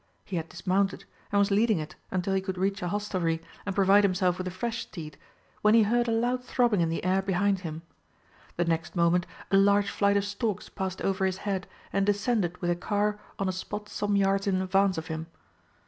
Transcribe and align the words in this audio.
He 0.25 0.37
had 0.37 0.49
dismounted, 0.49 1.05
and 1.31 1.37
was 1.37 1.51
leading 1.51 1.77
it 1.77 1.95
until 2.09 2.33
he 2.33 2.41
could 2.41 2.57
reach 2.57 2.81
a 2.81 2.87
hostelry 2.87 3.39
and 3.67 3.75
provide 3.75 4.03
himself 4.03 4.39
with 4.39 4.47
a 4.47 4.49
fresh 4.49 4.81
steed, 4.81 5.15
when 5.61 5.75
he 5.75 5.83
heard 5.83 6.07
a 6.07 6.11
loud 6.11 6.43
throbbing 6.43 6.81
in 6.81 6.89
the 6.89 7.03
air 7.03 7.21
behind 7.21 7.59
him. 7.59 7.83
The 8.57 8.65
next 8.65 8.95
moment 8.95 9.27
a 9.51 9.57
large 9.57 9.91
flight 9.91 10.17
of 10.17 10.25
storks 10.25 10.69
passed 10.69 11.03
over 11.03 11.23
his 11.27 11.37
head 11.45 11.67
and 11.93 12.03
descended 12.03 12.57
with 12.63 12.71
a 12.71 12.75
car 12.75 13.19
on 13.37 13.47
a 13.47 13.51
spot 13.51 13.89
some 13.89 14.15
yards 14.15 14.47
in 14.47 14.59
advance 14.59 14.97
of 14.97 15.05
him. 15.05 15.27